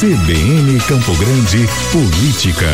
CBN 0.00 0.80
Campo 0.88 1.14
Grande 1.16 1.68
Política. 1.92 2.66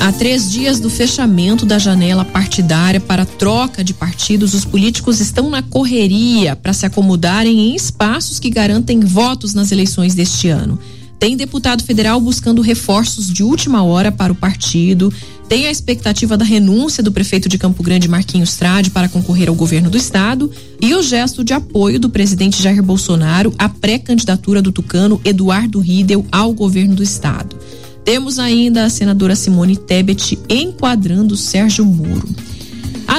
Há 0.00 0.12
três 0.12 0.48
dias 0.48 0.78
do 0.78 0.88
fechamento 0.88 1.66
da 1.66 1.76
janela 1.76 2.24
partidária 2.24 3.00
para 3.00 3.26
troca 3.26 3.82
de 3.82 3.92
partidos, 3.92 4.54
os 4.54 4.64
políticos 4.64 5.18
estão 5.18 5.50
na 5.50 5.60
correria 5.60 6.54
para 6.54 6.72
se 6.72 6.86
acomodarem 6.86 7.72
em 7.72 7.74
espaços 7.74 8.38
que 8.38 8.48
garantem 8.48 9.00
votos 9.00 9.54
nas 9.54 9.72
eleições 9.72 10.14
deste 10.14 10.48
ano. 10.48 10.78
Tem 11.20 11.36
deputado 11.36 11.84
federal 11.84 12.18
buscando 12.18 12.62
reforços 12.62 13.30
de 13.30 13.44
última 13.44 13.82
hora 13.82 14.10
para 14.10 14.32
o 14.32 14.34
partido. 14.34 15.12
Tem 15.50 15.66
a 15.66 15.70
expectativa 15.70 16.34
da 16.34 16.46
renúncia 16.46 17.02
do 17.02 17.12
prefeito 17.12 17.46
de 17.46 17.58
Campo 17.58 17.82
Grande, 17.82 18.08
Marquinhos 18.08 18.56
Trade, 18.56 18.90
para 18.90 19.06
concorrer 19.06 19.50
ao 19.50 19.54
governo 19.54 19.90
do 19.90 19.98
estado. 19.98 20.50
E 20.80 20.94
o 20.94 21.02
gesto 21.02 21.44
de 21.44 21.52
apoio 21.52 22.00
do 22.00 22.08
presidente 22.08 22.62
Jair 22.62 22.82
Bolsonaro 22.82 23.52
à 23.58 23.68
pré-candidatura 23.68 24.62
do 24.62 24.72
tucano 24.72 25.20
Eduardo 25.22 25.78
Riedel 25.78 26.24
ao 26.32 26.54
governo 26.54 26.94
do 26.94 27.02
estado. 27.02 27.54
Temos 28.02 28.38
ainda 28.38 28.84
a 28.84 28.90
senadora 28.90 29.36
Simone 29.36 29.76
Tebet 29.76 30.38
enquadrando 30.48 31.36
Sérgio 31.36 31.84
Moro. 31.84 32.28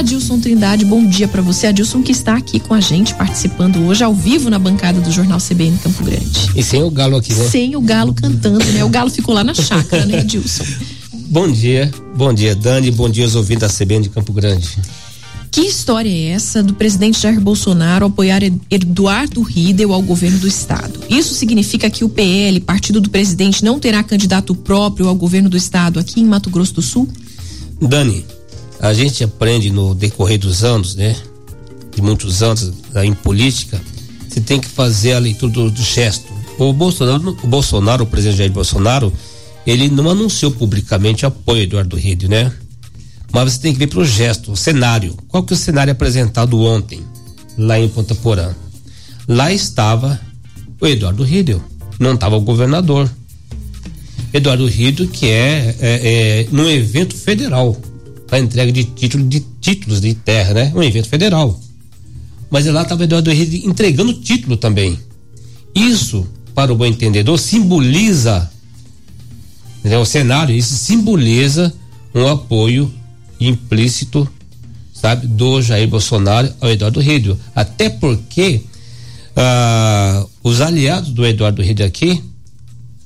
Adilson 0.01 0.39
Trindade, 0.39 0.83
bom 0.83 1.05
dia 1.05 1.27
para 1.27 1.43
você. 1.43 1.67
Adilson 1.67 2.01
que 2.01 2.11
está 2.11 2.35
aqui 2.35 2.59
com 2.59 2.73
a 2.73 2.81
gente, 2.81 3.13
participando 3.13 3.85
hoje 3.85 4.03
ao 4.03 4.15
vivo 4.15 4.49
na 4.49 4.57
bancada 4.57 4.99
do 4.99 5.11
Jornal 5.11 5.37
CBN 5.37 5.77
Campo 5.77 6.03
Grande. 6.03 6.49
E 6.55 6.63
sem 6.63 6.81
o 6.81 6.89
Galo 6.89 7.17
aqui, 7.17 7.31
né? 7.31 7.47
Sem 7.47 7.75
o 7.75 7.81
Galo 7.81 8.11
cantando, 8.11 8.65
né? 8.65 8.83
O 8.83 8.89
Galo 8.89 9.11
ficou 9.11 9.35
lá 9.35 9.43
na 9.43 9.53
chácara, 9.53 10.03
né, 10.07 10.21
Adilson? 10.21 10.63
Bom 11.29 11.51
dia, 11.51 11.91
bom 12.15 12.33
dia, 12.33 12.55
Dani, 12.55 12.89
bom 12.89 13.07
dia 13.07 13.25
aos 13.25 13.35
ouvintes 13.35 13.61
da 13.61 13.69
CBN 13.69 14.05
de 14.05 14.09
Campo 14.09 14.33
Grande. 14.33 14.67
Que 15.51 15.61
história 15.61 16.09
é 16.09 16.29
essa 16.29 16.63
do 16.63 16.73
presidente 16.73 17.21
Jair 17.21 17.39
Bolsonaro 17.39 18.07
apoiar 18.07 18.41
Eduardo 18.71 19.43
Riedel 19.43 19.93
ao 19.93 20.01
governo 20.01 20.39
do 20.39 20.47
estado? 20.47 20.99
Isso 21.11 21.35
significa 21.35 21.91
que 21.91 22.03
o 22.03 22.09
PL, 22.09 22.59
partido 22.61 22.99
do 22.99 23.09
presidente, 23.11 23.63
não 23.63 23.79
terá 23.79 24.01
candidato 24.01 24.55
próprio 24.55 25.07
ao 25.07 25.13
governo 25.13 25.47
do 25.47 25.57
estado 25.57 25.99
aqui 25.99 26.21
em 26.21 26.25
Mato 26.25 26.49
Grosso 26.49 26.73
do 26.73 26.81
Sul? 26.81 27.07
Dani, 27.79 28.25
a 28.81 28.93
gente 28.93 29.23
aprende 29.23 29.69
no 29.69 29.93
decorrer 29.93 30.39
dos 30.39 30.63
anos, 30.63 30.95
né? 30.95 31.15
De 31.95 32.01
muitos 32.01 32.41
anos 32.41 32.73
em 33.03 33.13
política, 33.13 33.79
você 34.27 34.41
tem 34.41 34.59
que 34.59 34.67
fazer 34.67 35.13
a 35.13 35.19
leitura 35.19 35.51
do, 35.51 35.69
do 35.69 35.83
gesto. 35.83 36.33
O 36.57 36.73
Bolsonaro, 36.73 37.37
o 37.43 37.47
Bolsonaro, 37.47 38.03
o 38.03 38.07
presidente 38.07 38.37
Jair 38.39 38.51
Bolsonaro, 38.51 39.13
ele 39.67 39.87
não 39.87 40.09
anunciou 40.09 40.51
publicamente 40.51 41.25
apoio 41.25 41.59
a 41.59 41.63
Eduardo 41.63 41.95
Riedel, 41.95 42.29
né? 42.29 42.51
Mas 43.31 43.53
você 43.53 43.59
tem 43.59 43.71
que 43.71 43.79
ver 43.79 43.87
pro 43.87 44.03
gesto, 44.03 44.51
o 44.51 44.57
cenário. 44.57 45.15
Qual 45.27 45.43
que 45.43 45.53
é 45.53 45.55
o 45.55 45.59
cenário 45.59 45.91
apresentado 45.91 46.59
ontem, 46.59 47.01
lá 47.57 47.79
em 47.79 47.87
Ponta 47.87 48.15
Porã? 48.15 48.53
Lá 49.27 49.53
estava 49.53 50.19
o 50.79 50.87
Eduardo 50.87 51.23
Riedel, 51.23 51.61
não 51.99 52.15
estava 52.15 52.35
o 52.35 52.41
governador. 52.41 53.09
Eduardo 54.33 54.65
Riedel, 54.65 55.07
que 55.07 55.27
é, 55.27 55.75
é, 55.79 56.41
é 56.41 56.47
num 56.51 56.67
evento 56.67 57.15
federal, 57.15 57.79
para 58.31 58.39
entrega 58.39 58.71
de, 58.71 58.85
título, 58.85 59.25
de 59.25 59.41
títulos 59.59 59.99
de 59.99 60.13
terra, 60.13 60.53
né? 60.53 60.71
Um 60.73 60.81
evento 60.81 61.09
federal. 61.09 61.59
Mas 62.49 62.65
lá 62.65 62.83
estava 62.83 63.03
Eduardo 63.03 63.29
Riedel 63.29 63.69
entregando 63.69 64.13
título 64.13 64.55
também. 64.55 64.97
Isso, 65.75 66.25
para 66.55 66.71
o 66.71 66.75
bom 66.77 66.85
entendedor, 66.85 67.37
simboliza 67.37 68.49
né, 69.83 69.97
o 69.97 70.05
cenário, 70.05 70.55
isso 70.55 70.73
simboliza 70.75 71.73
um 72.15 72.25
apoio 72.25 72.89
implícito, 73.37 74.25
sabe, 74.93 75.27
do 75.27 75.61
Jair 75.61 75.89
Bolsonaro 75.89 76.53
ao 76.61 76.69
Eduardo 76.69 77.01
Riedel. 77.01 77.37
Até 77.53 77.89
porque 77.89 78.61
ah, 79.35 80.25
os 80.41 80.61
aliados 80.61 81.09
do 81.09 81.25
Eduardo 81.25 81.61
Riedel 81.61 81.87
aqui, 81.87 82.23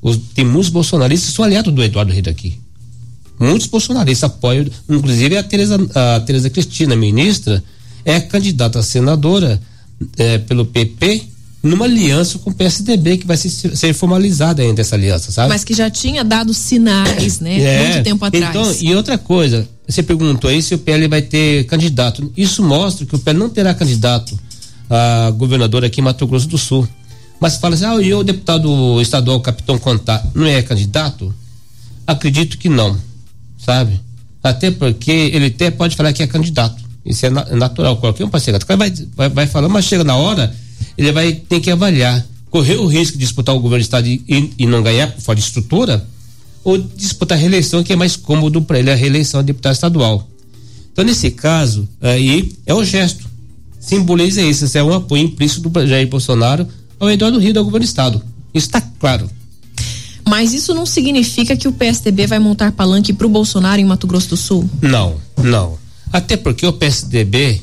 os, 0.03 0.19
tem 0.35 0.45
muitos 0.45 0.69
bolsonaristas 0.69 1.31
que 1.31 1.35
são 1.35 1.45
aliados 1.45 1.73
do 1.73 1.83
Eduardo 1.83 2.13
Riedel 2.13 2.31
aqui. 2.31 2.63
Muitos 3.39 3.67
bolsonaristas 3.67 4.29
apoiam, 4.29 4.65
inclusive 4.89 5.37
a 5.37 5.43
Tereza, 5.43 5.77
a 5.93 6.19
Tereza 6.21 6.49
Cristina, 6.49 6.95
ministra, 6.95 7.63
é 8.03 8.19
candidata 8.19 8.79
a 8.79 8.83
senadora 8.83 9.59
é, 10.17 10.37
pelo 10.37 10.65
PP 10.65 11.35
numa 11.65 11.85
aliança 11.85 12.37
com 12.37 12.51
o 12.51 12.53
PSDB 12.53 13.17
que 13.17 13.25
vai 13.25 13.35
ser, 13.35 13.49
ser 13.49 13.93
formalizada 13.93 14.61
ainda 14.61 14.81
essa 14.81 14.95
aliança, 14.95 15.31
sabe? 15.31 15.49
Mas 15.49 15.63
que 15.63 15.73
já 15.73 15.89
tinha 15.89 16.23
dado 16.23 16.53
sinais, 16.53 17.39
né? 17.39 17.59
É, 17.59 17.89
muito 17.89 18.03
tempo 18.03 18.23
atrás. 18.23 18.49
Então, 18.49 18.75
e 18.79 18.95
outra 18.95 19.17
coisa, 19.17 19.67
você 19.87 20.03
perguntou 20.03 20.49
aí 20.49 20.61
se 20.61 20.75
o 20.75 20.77
PL 20.77 21.07
vai 21.07 21.23
ter 21.23 21.65
candidato. 21.65 22.31
Isso 22.37 22.63
mostra 22.63 23.05
que 23.05 23.15
o 23.15 23.19
PL 23.19 23.37
não 23.39 23.49
terá 23.49 23.73
candidato 23.73 24.39
a 24.89 25.31
governador 25.31 25.83
aqui 25.83 25.99
em 26.01 26.03
Mato 26.03 26.27
Grosso 26.27 26.47
do 26.47 26.57
Sul. 26.57 26.87
Mas 27.39 27.57
fala 27.57 27.75
assim, 27.75 27.85
ah, 27.85 27.95
e 28.01 28.13
o 28.13 28.23
deputado 28.23 29.01
estadual 29.01 29.41
Capitão 29.41 29.77
Contar 29.77 30.25
não 30.33 30.45
é 30.45 30.61
candidato? 30.61 31.33
Acredito 32.07 32.57
que 32.57 32.69
não, 32.69 32.97
sabe? 33.65 33.99
Até 34.43 34.69
porque 34.69 35.11
ele 35.11 35.47
até 35.47 35.71
pode 35.71 35.95
falar 35.95 36.13
que 36.13 36.21
é 36.21 36.27
candidato. 36.27 36.83
Isso 37.05 37.25
é, 37.25 37.29
é 37.29 37.55
natural, 37.55 37.97
qualquer 37.97 38.23
um 38.23 38.29
pode 38.29 38.43
ser 38.43 38.51
candidato. 38.51 38.77
Vai, 38.77 38.93
vai, 39.15 39.29
vai 39.29 39.47
falando, 39.47 39.71
mas 39.71 39.85
chega 39.85 40.03
na 40.03 40.15
hora 40.15 40.53
ele 40.97 41.11
vai 41.11 41.33
ter 41.33 41.59
que 41.59 41.71
avaliar. 41.71 42.25
Correr 42.49 42.75
o 42.75 42.85
risco 42.85 43.17
de 43.17 43.23
disputar 43.23 43.53
o 43.53 43.59
governo 43.59 43.81
do 43.81 43.85
estado 43.85 44.07
e, 44.07 44.53
e 44.57 44.65
não 44.65 44.81
ganhar 44.81 45.11
por 45.11 45.21
fora 45.21 45.37
de 45.37 45.43
estrutura, 45.43 46.05
ou 46.63 46.77
disputar 46.77 47.37
a 47.37 47.41
reeleição, 47.41 47.83
que 47.83 47.91
é 47.91 47.95
mais 47.95 48.15
cômodo 48.15 48.61
para 48.61 48.79
ele 48.79 48.89
a 48.89 48.95
reeleição 48.95 49.41
de 49.41 49.47
deputado 49.47 49.73
estadual. 49.73 50.27
Então, 50.91 51.03
nesse 51.03 51.31
caso, 51.31 51.87
aí 52.01 52.53
é 52.65 52.73
o 52.73 52.83
gesto. 52.83 53.27
Simboliza 53.79 54.41
isso, 54.41 54.65
isso 54.65 54.77
é 54.77 54.83
um 54.83 54.93
apoio 54.93 55.23
implícito 55.23 55.69
do 55.69 55.87
Jair 55.87 56.07
Bolsonaro 56.07 56.65
ao 56.97 57.11
Eduardo 57.11 57.37
Rio 57.37 57.53
do 57.53 57.63
governo 57.63 57.85
do 57.85 57.89
estado. 57.89 58.21
Isso 58.53 58.67
está 58.67 58.81
claro. 58.81 59.29
Mas 60.27 60.53
isso 60.53 60.73
não 60.73 60.85
significa 60.85 61.55
que 61.55 61.67
o 61.67 61.71
PSDB 61.71 62.27
vai 62.27 62.39
montar 62.39 62.71
palanque 62.71 63.13
para 63.13 63.27
o 63.27 63.29
Bolsonaro 63.29 63.79
em 63.79 63.85
Mato 63.85 64.07
Grosso 64.07 64.29
do 64.29 64.37
Sul? 64.37 64.69
Não, 64.81 65.15
não. 65.37 65.77
Até 66.11 66.35
porque 66.35 66.65
o 66.65 66.73
PSDB, 66.73 67.61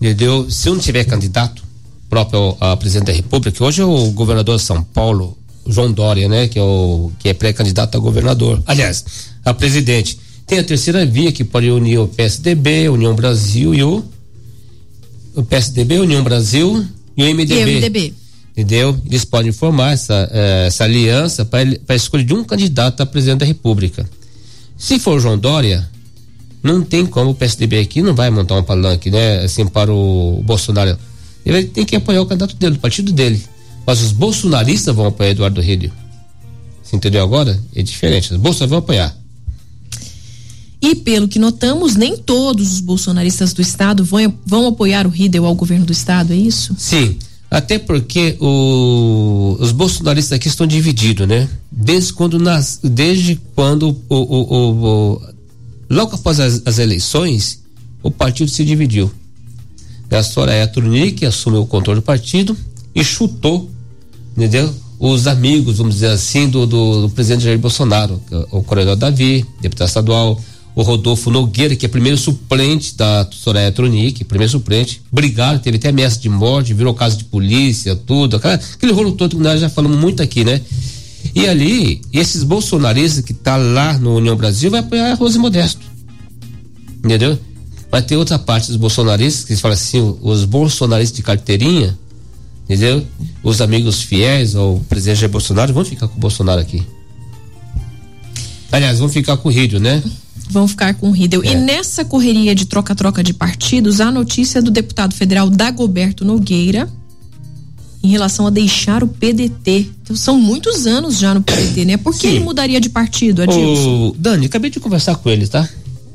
entendeu? 0.00 0.50
Se 0.50 0.68
não 0.68 0.78
tiver 0.78 1.04
candidato, 1.04 1.62
próprio 2.10 2.56
a 2.60 2.76
presidente 2.76 3.06
da 3.06 3.12
República, 3.12 3.64
hoje 3.64 3.82
é 3.82 3.84
o 3.84 4.10
governador 4.10 4.56
de 4.56 4.62
São 4.62 4.82
Paulo, 4.82 5.38
João 5.66 5.92
Dória, 5.92 6.28
né, 6.28 6.48
que 6.48 6.58
é 6.58 6.62
o 6.62 7.12
que 7.18 7.28
é 7.28 7.34
pré-candidato 7.34 7.96
a 7.96 8.00
governador. 8.00 8.62
Aliás, 8.66 9.04
a 9.44 9.54
presidente. 9.54 10.18
Tem 10.46 10.58
a 10.58 10.64
terceira 10.64 11.06
via 11.06 11.30
que 11.30 11.44
pode 11.44 11.70
unir 11.70 11.98
o 11.98 12.08
PSDB, 12.08 12.88
União 12.88 13.14
Brasil 13.14 13.74
e 13.74 13.82
o 13.82 14.04
o 15.34 15.42
PSDB, 15.42 15.98
União 15.98 16.22
Brasil 16.22 16.84
e 17.16 17.22
o 17.22 17.34
MDB. 17.34 17.54
E 17.54 17.64
o 17.64 17.66
MDB. 17.66 18.14
Entendeu? 18.52 18.98
Eles 19.06 19.24
podem 19.24 19.50
formar 19.50 19.92
essa, 19.92 20.28
eh, 20.30 20.66
essa 20.66 20.84
aliança 20.84 21.44
para 21.44 21.66
a 21.88 21.94
escolha 21.94 22.22
de 22.22 22.34
um 22.34 22.44
candidato 22.44 23.00
a 23.00 23.06
presidente 23.06 23.40
da 23.40 23.46
República. 23.46 24.08
Se 24.76 24.98
for 24.98 25.18
João 25.18 25.38
Dória, 25.38 25.88
não 26.62 26.82
tem 26.82 27.06
como 27.06 27.30
o 27.30 27.34
PSDB 27.34 27.80
aqui 27.80 28.02
não 28.02 28.14
vai 28.14 28.30
montar 28.30 28.56
um 28.56 28.62
palanque, 28.62 29.10
né? 29.10 29.40
Assim, 29.40 29.66
para 29.66 29.92
o 29.92 30.42
Bolsonaro 30.44 30.98
ele 31.44 31.64
tem 31.64 31.84
que 31.84 31.96
apoiar 31.96 32.22
o 32.22 32.26
candidato 32.26 32.54
dele, 32.56 32.76
o 32.76 32.78
partido 32.78 33.12
dele. 33.12 33.42
Mas 33.86 34.00
os 34.00 34.12
bolsonaristas 34.12 34.94
vão 34.94 35.06
apoiar 35.06 35.30
Eduardo 35.30 35.60
Rídio. 35.60 35.92
Você 36.82 36.94
entendeu 36.94 37.22
agora? 37.22 37.60
É 37.74 37.82
diferente. 37.82 38.32
Os 38.32 38.36
bolsonaristas 38.36 38.68
vão 38.68 38.78
apoiar. 38.78 39.16
E 40.80 40.94
pelo 40.96 41.28
que 41.28 41.38
notamos, 41.38 41.94
nem 41.94 42.16
todos 42.16 42.72
os 42.72 42.80
bolsonaristas 42.80 43.52
do 43.52 43.62
estado 43.62 44.04
vão, 44.04 44.34
vão 44.44 44.68
apoiar 44.68 45.06
o 45.06 45.10
Ridel 45.10 45.46
ao 45.46 45.54
governo 45.54 45.86
do 45.86 45.92
estado, 45.92 46.32
é 46.32 46.36
isso? 46.36 46.74
Sim. 46.78 47.18
Até 47.52 47.78
porque 47.78 48.36
o, 48.40 49.56
os 49.60 49.72
bolsonaristas 49.72 50.36
aqui 50.36 50.48
estão 50.48 50.66
divididos, 50.66 51.28
né? 51.28 51.48
Desde 51.70 52.12
quando 52.12 52.38
nas, 52.38 52.80
desde 52.82 53.40
quando 53.54 53.96
o, 54.08 54.16
o, 54.16 55.14
o 55.16 55.22
logo 55.90 56.14
após 56.14 56.40
as, 56.40 56.62
as 56.64 56.78
eleições, 56.78 57.62
o 58.02 58.10
partido 58.10 58.50
se 58.50 58.64
dividiu 58.64 59.10
a 60.16 60.22
Soraya 60.22 60.66
Trunic 60.66 61.24
assumiu 61.24 61.62
o 61.62 61.66
controle 61.66 62.00
do 62.00 62.04
partido 62.04 62.56
e 62.94 63.02
chutou, 63.02 63.70
entendeu? 64.36 64.72
Os 64.98 65.26
amigos, 65.26 65.78
vamos 65.78 65.94
dizer 65.94 66.08
assim, 66.08 66.48
do, 66.48 66.66
do, 66.66 67.02
do 67.02 67.10
presidente 67.10 67.44
Jair 67.44 67.58
Bolsonaro, 67.58 68.20
é 68.30 68.46
o 68.52 68.62
Coronel 68.62 68.94
Davi, 68.94 69.44
deputado 69.60 69.88
estadual, 69.88 70.40
o 70.74 70.82
Rodolfo 70.82 71.30
Nogueira, 71.30 71.76
que 71.76 71.84
é 71.84 71.88
primeiro 71.88 72.16
suplente 72.16 72.96
da 72.96 73.28
Soraya 73.30 73.70
Tronic, 73.70 74.24
primeiro 74.24 74.50
suplente, 74.50 75.02
brigaram, 75.12 75.58
teve 75.58 75.76
até 75.76 75.90
ameaça 75.90 76.18
de 76.18 76.28
morte, 76.28 76.72
virou 76.72 76.94
caso 76.94 77.18
de 77.18 77.24
polícia, 77.24 77.94
tudo, 77.94 78.36
aquela, 78.36 78.54
aquele 78.54 78.92
rolo 78.92 79.12
todo 79.12 79.36
que 79.36 79.42
nós 79.42 79.60
já 79.60 79.68
falamos 79.68 79.98
muito 79.98 80.22
aqui, 80.22 80.44
né? 80.44 80.60
E 81.34 81.46
ali, 81.46 82.00
esses 82.12 82.42
bolsonaristas 82.42 83.24
que 83.24 83.34
tá 83.34 83.56
lá 83.56 83.98
no 83.98 84.16
União 84.16 84.36
Brasil 84.36 84.70
vai 84.70 84.80
apoiar 84.80 85.12
a 85.12 85.14
Rose 85.14 85.38
Modesto. 85.38 85.80
Entendeu? 87.04 87.38
Vai 87.90 88.02
ter 88.02 88.16
outra 88.16 88.38
parte 88.38 88.68
dos 88.68 88.76
bolsonaristas 88.76 89.44
que 89.44 89.56
falam 89.56 89.74
assim, 89.74 90.16
os 90.22 90.44
bolsonaristas 90.44 91.16
de 91.16 91.22
carteirinha, 91.22 91.98
entendeu? 92.64 93.06
Os 93.42 93.60
amigos 93.60 94.02
fiéis 94.02 94.56
ao 94.56 94.80
presidente 94.88 95.20
Jair 95.20 95.30
Bolsonaro 95.30 95.72
vão 95.74 95.84
ficar 95.84 96.08
com 96.08 96.16
o 96.16 96.20
Bolsonaro 96.20 96.60
aqui. 96.60 96.82
Aliás, 98.70 98.98
vão 98.98 99.08
ficar 99.08 99.36
com 99.36 99.50
o 99.50 99.52
Rídio, 99.52 99.78
né? 99.78 100.02
Vão 100.52 100.68
ficar 100.68 100.92
com 100.94 101.08
o 101.08 101.10
Rídio. 101.12 101.42
É. 101.42 101.52
E 101.52 101.54
nessa 101.54 102.04
correria 102.04 102.54
de 102.54 102.66
troca-troca 102.66 103.22
de 103.24 103.32
partidos, 103.32 104.02
a 104.02 104.10
notícia 104.10 104.60
do 104.60 104.70
deputado 104.70 105.14
federal 105.14 105.48
Dagoberto 105.48 106.26
Nogueira, 106.26 106.90
em 108.02 108.08
relação 108.08 108.46
a 108.46 108.50
deixar 108.50 109.02
o 109.02 109.08
PDT. 109.08 109.88
Então, 110.02 110.14
são 110.14 110.38
muitos 110.38 110.86
anos 110.86 111.18
já 111.18 111.32
no 111.32 111.40
PDT, 111.40 111.86
né? 111.86 111.96
Por 111.96 112.12
que 112.12 112.28
Sim. 112.28 112.28
ele 112.28 112.40
mudaria 112.40 112.78
de 112.78 112.90
partido, 112.90 113.42
Adilson? 113.42 114.08
O 114.08 114.16
Dani, 114.18 114.44
acabei 114.44 114.70
de 114.70 114.78
conversar 114.78 115.14
com 115.16 115.30
ele, 115.30 115.46
tá? 115.46 115.66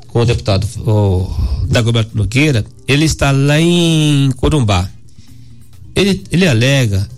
Com 0.06 0.20
o 0.20 0.24
deputado 0.24 0.66
o 0.86 1.66
Dagoberto 1.66 2.16
Nogueira. 2.16 2.64
Ele 2.86 3.04
está 3.04 3.32
lá 3.32 3.60
em 3.60 4.30
Corumbá. 4.36 4.88
Ele, 5.96 6.22
ele 6.30 6.46
alega. 6.46 7.08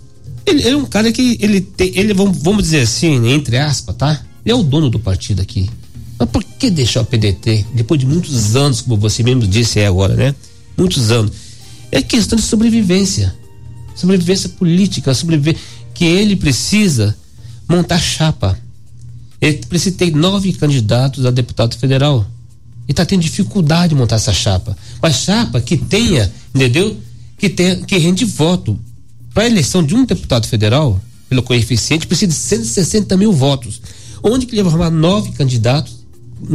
Ele, 0.43 0.61
ele 0.61 0.71
é 0.71 0.77
um 0.77 0.85
cara 0.85 1.11
que 1.11 1.37
ele 1.39 1.61
tem. 1.61 1.91
Ele, 1.93 2.15
vamos, 2.15 2.41
vamos 2.41 2.63
dizer 2.63 2.81
assim, 2.81 3.31
entre 3.31 3.57
aspas, 3.57 3.95
tá? 3.95 4.21
Ele 4.43 4.53
é 4.53 4.55
o 4.55 4.63
dono 4.63 4.89
do 4.89 4.99
partido 4.99 5.39
aqui. 5.39 5.69
Mas 6.21 6.29
por 6.29 6.43
que 6.43 6.69
deixar 6.69 7.01
o 7.01 7.05
PDT? 7.05 7.65
Depois 7.73 7.99
de 7.99 8.05
muitos 8.05 8.55
anos, 8.55 8.79
como 8.79 8.95
você 8.95 9.23
mesmo 9.23 9.41
disse 9.47 9.79
agora, 9.79 10.13
né? 10.13 10.35
Muitos 10.77 11.09
anos. 11.09 11.31
É 11.91 11.99
questão 11.99 12.35
de 12.35 12.43
sobrevivência. 12.43 13.33
Sobrevivência 13.95 14.47
política, 14.49 15.15
sobrevivência. 15.15 15.59
Que 15.95 16.05
ele 16.05 16.35
precisa 16.35 17.17
montar 17.67 17.97
chapa. 17.97 18.55
Ele 19.41 19.65
precisa 19.67 19.97
ter 19.97 20.15
nove 20.15 20.53
candidatos 20.53 21.25
a 21.25 21.31
deputado 21.31 21.75
federal. 21.75 22.23
E 22.87 22.91
está 22.91 23.03
tendo 23.03 23.23
dificuldade 23.23 23.89
de 23.89 23.95
montar 23.95 24.17
essa 24.17 24.31
chapa. 24.31 24.77
Mas 25.01 25.15
chapa 25.15 25.59
que 25.59 25.75
tenha, 25.75 26.31
entendeu? 26.53 26.97
Que 27.35 27.49
tenha, 27.49 27.77
que 27.77 27.97
rende 27.97 28.25
voto. 28.25 28.79
Para 29.33 29.45
a 29.45 29.47
eleição 29.47 29.83
de 29.83 29.95
um 29.95 30.05
deputado 30.05 30.45
federal, 30.45 31.01
pelo 31.27 31.41
coeficiente, 31.41 32.05
precisa 32.05 32.27
de 32.27 32.37
160 32.37 33.17
mil 33.17 33.33
votos. 33.33 33.81
Onde 34.21 34.45
que 34.45 34.53
ele 34.53 34.61
vai 34.61 34.71
arrumar 34.71 34.91
nove 34.91 35.31
candidatos, 35.31 36.00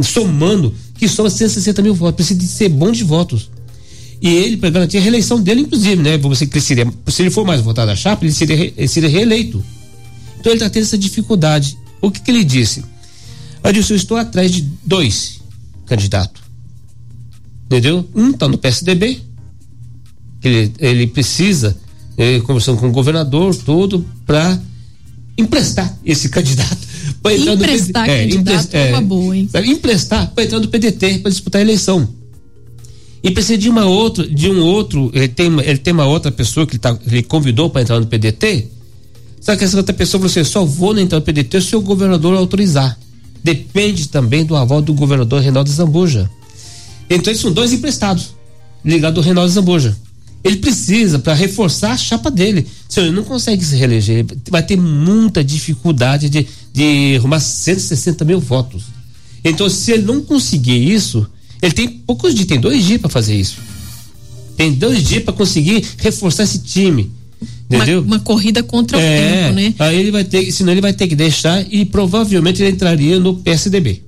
somando, 0.01 0.73
que 0.95 1.07
soma 1.07 1.29
160 1.29 1.81
mil 1.81 1.93
votos? 1.93 2.15
Precisa 2.15 2.39
de 2.39 2.47
ser 2.47 2.69
bom 2.69 2.91
de 2.91 3.03
votos. 3.03 3.49
E 4.21 4.29
ele, 4.29 4.57
para 4.57 4.69
garantir 4.69 4.97
a 4.97 5.01
reeleição 5.01 5.41
dele, 5.41 5.61
inclusive, 5.61 6.01
né? 6.01 6.17
Você 6.17 6.47
seria, 6.59 6.91
se 7.07 7.21
ele 7.21 7.29
for 7.29 7.45
mais 7.45 7.61
votado 7.61 7.91
a 7.91 7.95
chapa, 7.95 8.25
ele 8.25 8.33
seria, 8.33 8.73
ele 8.75 8.87
seria 8.87 9.09
reeleito. 9.09 9.63
Então 10.39 10.51
ele 10.51 10.57
está 10.57 10.69
tendo 10.69 10.83
essa 10.83 10.97
dificuldade. 10.97 11.77
O 12.01 12.09
que, 12.09 12.21
que 12.21 12.31
ele 12.31 12.43
disse? 12.43 12.83
Adilson, 13.63 13.93
eu 13.93 13.97
estou 13.97 14.17
atrás 14.17 14.51
de 14.51 14.61
dois 14.83 15.39
candidatos. 15.85 16.41
Entendeu? 17.65 18.07
Um 18.15 18.31
está 18.31 18.47
no 18.47 18.57
PSDB, 18.57 19.21
ele, 20.43 20.73
ele 20.79 21.07
precisa, 21.07 21.77
ele, 22.17 22.41
conversando 22.41 22.79
com 22.79 22.87
o 22.87 22.91
governador, 22.91 23.53
tudo, 23.55 24.05
para 24.25 24.59
emprestar 25.37 25.95
esse 26.05 26.29
candidato. 26.31 26.86
Emprestar 27.35 28.07
no, 28.07 28.13
é, 28.13 28.21
candidato 28.21 28.73
é, 28.73 28.89
é 28.89 28.91
uma 28.91 29.01
boa, 29.01 29.37
hein? 29.37 29.49
Emprestar 29.65 30.31
para 30.33 30.43
entrar 30.43 30.59
no 30.59 30.67
PDT, 30.67 31.19
para 31.19 31.31
disputar 31.31 31.59
a 31.59 31.63
eleição. 31.63 32.07
E 33.23 33.31
precisa 33.31 33.57
de 33.57 33.69
uma 33.69 33.85
outra, 33.85 34.27
de 34.27 34.49
um 34.49 34.61
outro, 34.61 35.11
ele 35.13 35.27
tem, 35.27 35.47
ele 35.59 35.77
tem 35.77 35.93
uma 35.93 36.05
outra 36.05 36.31
pessoa 36.31 36.65
que 36.65 36.73
ele, 36.73 36.79
tá, 36.79 36.97
ele 37.07 37.23
convidou 37.23 37.69
para 37.69 37.81
entrar 37.81 37.99
no 37.99 38.05
PDT. 38.05 38.67
Só 39.41 39.55
que 39.55 39.63
essa 39.63 39.77
outra 39.77 39.93
pessoa 39.93 40.21
você 40.21 40.43
só 40.43 40.63
vou 40.63 40.97
entrar 40.97 41.19
no 41.19 41.25
PDT 41.25 41.61
se 41.61 41.75
o 41.75 41.81
governador 41.81 42.37
autorizar. 42.37 42.97
Depende 43.43 44.07
também 44.07 44.45
do 44.45 44.55
aval 44.55 44.81
do 44.81 44.93
governador 44.93 45.41
Reinaldo 45.41 45.69
Zambuja. 45.69 46.29
Então 47.09 47.31
eles 47.31 47.41
são 47.41 47.51
dois 47.51 47.71
emprestados, 47.71 48.35
ligados 48.83 49.17
ao 49.17 49.23
Reinaldo 49.23 49.51
Zambuja. 49.51 49.97
Ele 50.43 50.57
precisa 50.57 51.19
para 51.19 51.33
reforçar 51.33 51.91
a 51.91 51.97
chapa 51.97 52.29
dele. 52.29 52.67
Se 52.87 52.99
ele 52.99 53.11
não 53.11 53.23
consegue 53.23 53.63
se 53.63 53.75
reeleger, 53.75 54.25
vai 54.49 54.63
ter 54.63 54.77
muita 54.77 55.43
dificuldade 55.43 56.29
de, 56.29 56.47
de 56.77 57.15
arrumar 57.17 57.39
160 57.39 58.23
mil 58.23 58.39
votos. 58.39 58.83
Então, 59.43 59.67
se 59.67 59.91
ele 59.93 60.03
não 60.03 60.21
conseguir 60.21 60.93
isso, 60.93 61.25
ele 61.59 61.73
tem 61.73 61.87
poucos 61.87 62.35
dias, 62.35 62.47
tem 62.47 62.59
dois 62.59 62.85
dias 62.85 63.01
para 63.01 63.09
fazer 63.09 63.35
isso. 63.35 63.57
Tem 64.55 64.71
dois 64.71 65.03
dias 65.03 65.23
para 65.23 65.33
conseguir 65.33 65.83
reforçar 65.97 66.43
esse 66.43 66.59
time. 66.59 67.11
Entendeu? 67.65 68.01
Uma, 68.01 68.17
uma 68.17 68.19
corrida 68.19 68.61
contra 68.61 68.95
o 68.95 69.01
é, 69.01 69.17
tempo, 69.17 69.55
né? 69.55 69.73
Aí 69.79 69.99
ele 69.99 70.11
vai 70.11 70.23
ter, 70.23 70.51
senão 70.51 70.71
ele 70.71 70.81
vai 70.81 70.93
ter 70.93 71.07
que 71.07 71.15
deixar 71.15 71.65
e 71.71 71.83
provavelmente 71.83 72.61
ele 72.61 72.71
entraria 72.71 73.19
no 73.19 73.33
PSDB. 73.35 74.03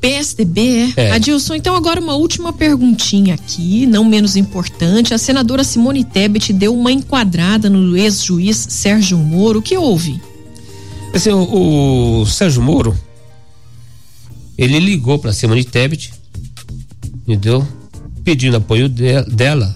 PSDB, 0.00 0.92
é. 0.96 1.12
Adilson, 1.12 1.54
então 1.54 1.74
agora 1.74 2.00
uma 2.00 2.14
última 2.14 2.52
perguntinha 2.52 3.34
aqui, 3.34 3.86
não 3.86 4.04
menos 4.04 4.36
importante. 4.36 5.14
A 5.14 5.18
senadora 5.18 5.62
Simone 5.62 6.04
Tebet 6.04 6.52
deu 6.52 6.76
uma 6.76 6.90
enquadrada 6.90 7.70
no 7.70 7.96
ex-juiz 7.96 8.66
Sérgio 8.68 9.16
Moro. 9.16 9.60
O 9.60 9.62
que 9.62 9.76
houve? 9.76 10.20
Assim, 11.16 11.30
o, 11.30 12.20
o 12.20 12.26
Sérgio 12.26 12.60
Moro, 12.60 12.94
ele 14.58 14.78
ligou 14.78 15.18
para 15.18 15.32
Simone 15.32 15.64
Tebet, 15.64 16.12
entendeu? 17.26 17.66
Pedindo 18.22 18.58
apoio 18.58 18.86
de, 18.86 19.22
dela, 19.22 19.74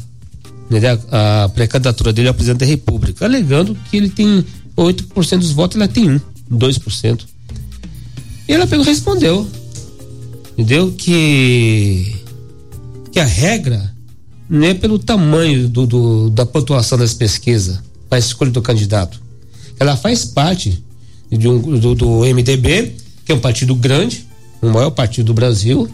né, 0.69 0.79
a, 1.11 1.49
pré-candidatura 1.49 2.13
dele 2.13 2.29
ao 2.29 2.35
presidente 2.35 2.61
da 2.61 2.67
República, 2.67 3.25
alegando 3.25 3.75
que 3.91 3.97
ele 3.97 4.11
tem 4.11 4.45
8% 4.77 5.39
dos 5.39 5.53
votos, 5.53 5.77
ela 5.77 5.89
tem 5.89 6.11
1, 6.11 6.21
2%. 6.53 7.25
E 8.47 8.53
ela 8.53 8.67
pegou 8.67 8.85
respondeu, 8.85 9.49
entendeu? 10.59 10.93
Que 10.93 12.17
que 13.11 13.19
a 13.19 13.25
regra 13.25 13.93
não 14.47 14.67
é 14.67 14.75
pelo 14.75 14.99
tamanho 14.99 15.71
do, 15.71 15.87
do 15.87 16.31
da 16.31 16.45
pontuação 16.45 16.99
das 16.99 17.15
pesquisas 17.15 17.79
para 18.11 18.19
escolha 18.19 18.51
do 18.51 18.61
candidato. 18.61 19.19
Ela 19.79 19.97
faz 19.97 20.27
parte 20.27 20.85
de 21.31 21.49
um, 21.49 21.79
do, 21.79 21.95
do 21.95 22.21
MDB, 22.21 22.95
que 23.25 23.33
é 23.33 23.35
um 23.35 23.41
partido 23.41 23.75
grande, 23.75 24.27
o 24.61 24.69
maior 24.69 24.91
partido 24.91 25.27
do 25.27 25.35
Brasil, 25.35 25.89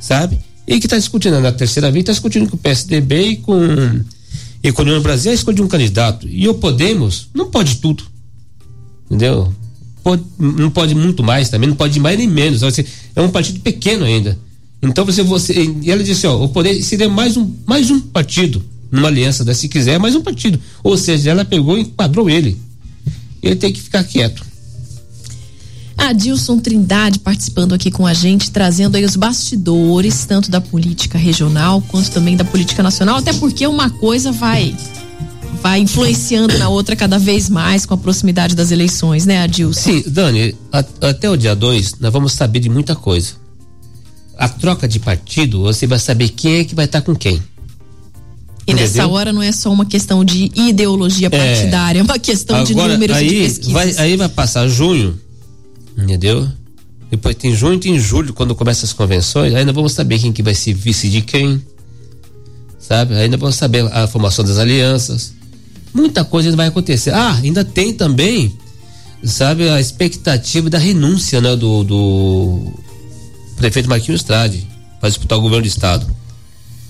sabe? 0.00 0.38
E 0.66 0.78
que 0.78 0.86
está 0.86 0.98
discutindo 0.98 1.40
na 1.40 1.52
terceira 1.52 1.90
via, 1.90 2.00
está 2.00 2.12
discutindo 2.12 2.48
com 2.48 2.56
o 2.56 2.58
PSDB 2.58 3.22
e 3.22 3.36
com, 3.36 3.54
e 4.62 4.70
o 4.70 5.00
Brasil 5.00 5.32
a 5.32 5.34
escolha 5.34 5.62
um 5.62 5.68
candidato. 5.68 6.28
E 6.28 6.48
o 6.48 6.54
Podemos 6.54 7.28
não 7.34 7.50
pode 7.50 7.76
tudo. 7.76 8.04
Entendeu? 9.06 9.52
Pode, 10.02 10.22
não 10.38 10.70
pode 10.70 10.94
muito 10.94 11.22
mais 11.22 11.48
também, 11.48 11.68
não 11.68 11.76
pode 11.76 11.98
mais 11.98 12.18
nem 12.18 12.28
menos. 12.28 12.60
Você, 12.60 12.84
é 13.16 13.20
um 13.20 13.30
partido 13.30 13.60
pequeno 13.60 14.04
ainda. 14.04 14.38
Então 14.82 15.04
você, 15.04 15.22
você. 15.22 15.54
E 15.82 15.90
ela 15.90 16.02
disse, 16.02 16.26
ó, 16.26 16.42
o 16.42 16.48
poder 16.48 16.82
seria 16.82 17.08
mais 17.08 17.36
um, 17.36 17.50
mais 17.66 17.90
um 17.90 18.00
partido 18.00 18.64
numa 18.90 19.08
aliança 19.08 19.52
se 19.54 19.68
quiser, 19.68 19.98
mais 19.98 20.14
um 20.14 20.22
partido. 20.22 20.60
Ou 20.82 20.96
seja, 20.96 21.30
ela 21.30 21.44
pegou 21.44 21.76
e 21.76 21.82
enquadrou 21.82 22.28
ele. 22.28 22.56
Ele 23.42 23.56
tem 23.56 23.72
que 23.72 23.80
ficar 23.80 24.04
quieto. 24.04 24.44
Adilson 26.00 26.58
Trindade 26.58 27.18
participando 27.18 27.74
aqui 27.74 27.90
com 27.90 28.06
a 28.06 28.14
gente, 28.14 28.50
trazendo 28.50 28.96
aí 28.96 29.04
os 29.04 29.16
bastidores, 29.16 30.24
tanto 30.24 30.50
da 30.50 30.60
política 30.60 31.18
regional 31.18 31.82
quanto 31.82 32.10
também 32.10 32.36
da 32.36 32.44
política 32.44 32.82
nacional, 32.82 33.16
até 33.16 33.32
porque 33.34 33.66
uma 33.66 33.90
coisa 33.90 34.32
vai 34.32 34.74
vai 35.62 35.80
influenciando 35.80 36.56
na 36.58 36.70
outra 36.70 36.96
cada 36.96 37.18
vez 37.18 37.50
mais 37.50 37.84
com 37.84 37.92
a 37.92 37.98
proximidade 37.98 38.54
das 38.54 38.70
eleições, 38.70 39.26
né, 39.26 39.42
Adilson? 39.42 39.80
Sim, 39.80 40.04
Dani, 40.06 40.54
a, 40.72 40.78
até 40.78 41.28
o 41.28 41.36
dia 41.36 41.54
2 41.54 41.96
nós 42.00 42.12
vamos 42.12 42.32
saber 42.32 42.60
de 42.60 42.70
muita 42.70 42.96
coisa. 42.96 43.34
A 44.38 44.48
troca 44.48 44.88
de 44.88 44.98
partido, 44.98 45.60
você 45.60 45.86
vai 45.86 45.98
saber 45.98 46.30
quem 46.30 46.60
é 46.60 46.64
que 46.64 46.74
vai 46.74 46.86
estar 46.86 47.02
tá 47.02 47.06
com 47.06 47.14
quem. 47.14 47.34
E 47.34 48.72
Entendeu? 48.72 48.86
nessa 48.86 49.06
hora 49.06 49.32
não 49.32 49.42
é 49.42 49.52
só 49.52 49.70
uma 49.70 49.84
questão 49.84 50.24
de 50.24 50.50
ideologia 50.54 51.26
é. 51.26 51.30
partidária, 51.30 51.98
é, 51.98 52.00
é 52.00 52.02
uma 52.02 52.18
questão 52.18 52.56
Agora, 52.56 52.66
de 52.66 52.74
números 52.74 53.16
aí, 53.16 53.28
de 53.28 53.34
pesquisas. 53.34 53.72
Vai, 53.72 53.94
aí 53.98 54.16
vai 54.16 54.28
passar 54.30 54.66
junho, 54.66 55.18
Entendeu? 56.02 56.48
Depois 57.10 57.34
tem 57.34 57.54
junho 57.54 57.74
e 57.74 57.78
tem 57.78 57.98
julho, 57.98 58.32
quando 58.32 58.54
começam 58.54 58.84
as 58.84 58.92
convenções, 58.92 59.54
ainda 59.54 59.72
vamos 59.72 59.92
saber 59.92 60.18
quem 60.18 60.32
que 60.32 60.42
vai 60.42 60.54
ser 60.54 60.74
vice 60.74 61.08
de 61.08 61.22
quem. 61.22 61.60
Sabe? 62.78 63.14
Ainda 63.14 63.36
vamos 63.36 63.56
saber 63.56 63.84
a 63.92 64.06
formação 64.06 64.44
das 64.44 64.58
alianças. 64.58 65.34
Muita 65.92 66.24
coisa 66.24 66.48
ainda 66.48 66.56
vai 66.56 66.68
acontecer. 66.68 67.12
Ah, 67.12 67.34
ainda 67.34 67.64
tem 67.64 67.92
também, 67.92 68.56
sabe, 69.24 69.68
a 69.68 69.80
expectativa 69.80 70.70
da 70.70 70.78
renúncia, 70.78 71.40
né, 71.40 71.56
do, 71.56 71.82
do 71.82 72.72
prefeito 73.56 73.88
Marquinhos 73.88 74.20
Estrade 74.20 74.66
para 75.00 75.08
disputar 75.08 75.38
o 75.38 75.42
governo 75.42 75.62
do 75.62 75.68
estado. 75.68 76.06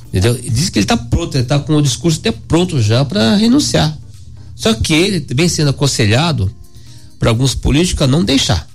Entendeu? 0.09 0.35
Diz 0.35 0.69
que 0.69 0.79
ele 0.79 0.85
está 0.85 0.97
pronto, 0.97 1.35
ele 1.35 1.45
está 1.45 1.59
com 1.59 1.77
o 1.77 1.83
discurso 1.83 2.19
até 2.19 2.33
pronto 2.33 2.81
já 2.83 3.05
para 3.05 3.37
renunciar. 3.37 3.97
Só 4.55 4.75
que 4.75 4.93
ele 4.93 5.27
vem 5.35 5.49
sendo 5.49 5.71
aconselhado 5.71 6.55
para 7.19 7.31
alguns 7.31 7.55
políticos 7.55 8.03
a 8.03 8.07
não 8.07 8.25
deixar. 8.25 8.70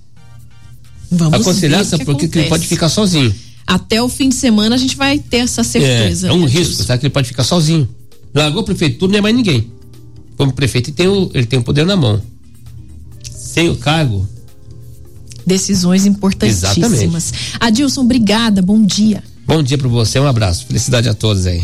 Vamos 1.16 1.42
aconselhar, 1.42 1.84
ver 1.84 2.06
porque 2.06 2.26
acontece. 2.26 2.40
ele 2.40 2.50
pode 2.50 2.68
ficar 2.68 2.90
sozinho. 2.90 3.34
Até 3.66 4.02
o 4.02 4.08
fim 4.08 4.30
de 4.30 4.36
semana 4.36 4.76
a 4.76 4.78
gente 4.78 4.96
vai 4.96 5.18
ter 5.18 5.38
essa 5.38 5.64
certeza. 5.64 6.28
É, 6.28 6.30
é 6.30 6.34
um 6.34 6.46
risco, 6.46 6.84
sabe 6.84 7.00
que 7.00 7.06
ele 7.08 7.14
pode 7.14 7.28
ficar 7.28 7.44
sozinho. 7.44 7.88
Largou 8.34 8.62
a 8.62 8.64
prefeitura, 8.64 9.12
não 9.12 9.20
é 9.20 9.22
mais 9.22 9.36
ninguém. 9.36 9.72
Como 10.38 10.54
prefeito, 10.54 10.90
ele 10.90 10.96
tem 10.96 11.08
o, 11.08 11.32
ele 11.34 11.46
tem 11.46 11.60
o 11.60 11.64
poder 11.64 11.86
na 11.86 11.96
mão. 11.96 12.22
Sem 13.32 13.70
o 13.70 13.76
cargo. 13.76 14.28
Decisões 15.48 16.06
importantíssimas. 16.06 16.94
Exatamente. 16.94 17.34
Adilson, 17.60 18.02
obrigada, 18.02 18.62
bom 18.62 18.84
dia. 18.84 19.24
Bom 19.48 19.62
dia 19.62 19.78
para 19.78 19.88
você, 19.88 20.20
um 20.20 20.28
abraço. 20.28 20.66
Felicidade 20.66 21.08
a 21.08 21.14
todos 21.14 21.46
aí. 21.46 21.64